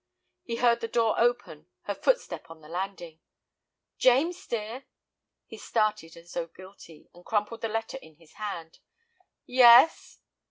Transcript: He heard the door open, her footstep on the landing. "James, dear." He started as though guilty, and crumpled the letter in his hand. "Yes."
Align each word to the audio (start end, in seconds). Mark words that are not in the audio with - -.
He 0.41 0.55
heard 0.55 0.79
the 0.79 0.87
door 0.87 1.13
open, 1.19 1.67
her 1.83 1.93
footstep 1.93 2.49
on 2.49 2.61
the 2.61 2.67
landing. 2.67 3.19
"James, 3.99 4.47
dear." 4.47 4.85
He 5.45 5.59
started 5.59 6.17
as 6.17 6.33
though 6.33 6.47
guilty, 6.47 7.11
and 7.13 7.23
crumpled 7.23 7.61
the 7.61 7.67
letter 7.67 7.97
in 7.97 8.15
his 8.15 8.33
hand. 8.33 8.79
"Yes." 9.45 10.17